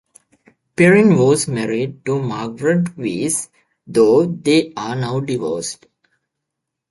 [0.75, 3.49] Perrin was married to Margaret Weis,
[3.85, 5.85] though they are now divorced.